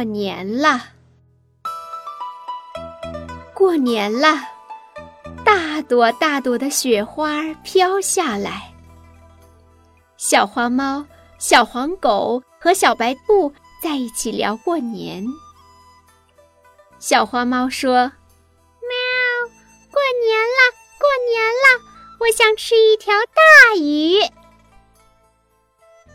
[0.00, 0.80] 过年了，
[3.52, 4.28] 过年了，
[5.44, 8.72] 大朵大朵的雪花飘下来。
[10.16, 11.04] 小花猫、
[11.36, 13.52] 小黄狗和小白兔
[13.82, 15.22] 在一起聊过年。
[16.98, 18.10] 小花猫说
[18.80, 19.52] ：“喵，
[19.90, 21.84] 过年了，过年了，
[22.20, 24.18] 我想吃一条大鱼。”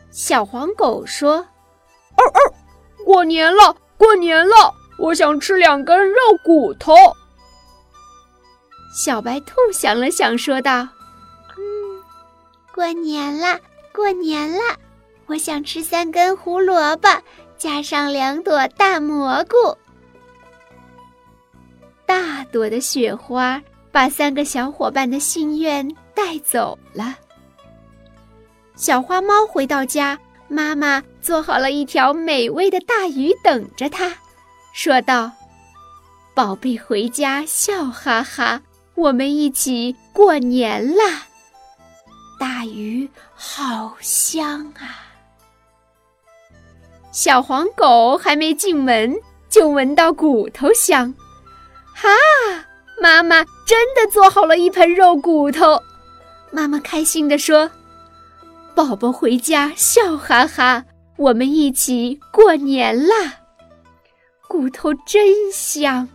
[0.09, 1.35] 小黄狗说
[2.17, 2.55] ：“哦哦。”
[3.15, 4.75] 过年了，过年了！
[4.97, 6.93] 我想吃两根肉骨头。
[8.93, 10.85] 小白兔想了想，说道
[11.55, 12.03] ：“嗯，
[12.73, 13.57] 过年了，
[13.93, 14.59] 过年了！
[15.27, 17.07] 我想吃三根胡萝卜，
[17.57, 19.55] 加上两朵大蘑菇。”
[22.05, 23.61] 大朵的雪花
[23.93, 27.15] 把三个小伙伴的心愿带走了。
[28.75, 30.19] 小花猫回到家。
[30.47, 34.13] 妈妈做好了一条美味的大鱼等着他，
[34.73, 35.31] 说道
[36.35, 38.61] ：“宝贝，回家笑哈哈，
[38.93, 41.23] 我们一起过年啦！
[42.39, 45.01] 大鱼好香啊！”
[47.11, 49.15] 小黄狗还没进门，
[49.49, 51.13] 就闻到骨头香，
[51.93, 52.09] 哈！
[53.01, 55.81] 妈妈真的做好了一盆肉骨头，
[56.51, 57.69] 妈妈开心地说。
[58.75, 60.83] 宝宝回家笑哈哈，
[61.15, 63.15] 我们一起过年啦！
[64.49, 66.05] 骨头真香。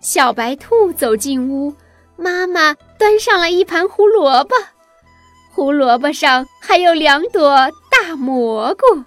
[0.00, 1.74] 小白兔走进屋，
[2.14, 4.54] 妈妈端上了一盘胡萝卜，
[5.52, 9.02] 胡萝卜上还有两朵大蘑菇。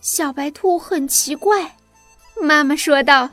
[0.00, 1.76] 小白兔很奇怪，
[2.42, 3.30] 妈妈说道：“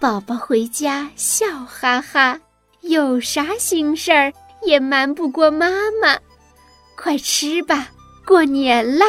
[0.00, 2.40] 宝宝回家笑哈哈，
[2.80, 4.32] 有啥心事儿？”
[4.66, 5.70] 也瞒不过妈
[6.02, 6.18] 妈，
[6.96, 7.88] 快吃吧，
[8.26, 9.06] 过年啦！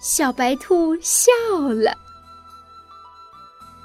[0.00, 1.30] 小白兔笑
[1.68, 1.96] 了。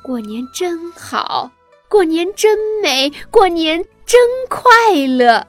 [0.01, 1.51] 过年真好，
[1.87, 4.19] 过年真美，过年真
[4.49, 4.67] 快
[5.05, 5.45] 乐。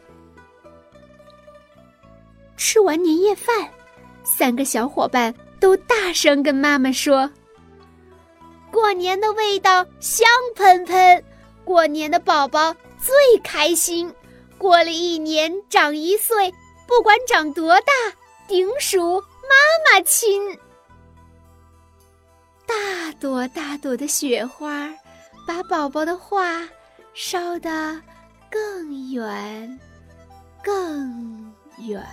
[2.58, 3.66] 吃完年夜饭，
[4.22, 7.30] 三个小伙伴都大声跟妈妈说
[8.70, 11.24] ：“过年的味道香喷喷，
[11.64, 14.12] 过年的宝宝最开心。”
[14.60, 16.52] 过了一年长一岁，
[16.86, 17.92] 不管长多大，
[18.46, 19.56] 顶属妈
[19.86, 20.54] 妈亲。
[22.66, 24.94] 大朵大朵的雪花，
[25.46, 26.68] 把宝宝的画
[27.14, 27.98] 烧得
[28.50, 29.80] 更远，
[30.62, 32.06] 更远。